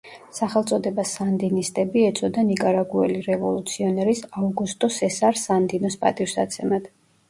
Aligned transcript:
სახელწოდება 0.35 1.05
„სანდინისტები“ 1.09 2.07
ეწოდა 2.07 2.45
ნიკარაგუელი 2.49 3.23
რევოლუციონერის 3.29 4.27
აუგუსტო 4.43 4.95
სესარ 5.01 5.43
სანდინოს 5.47 6.05
პატივსაცემად. 6.07 6.95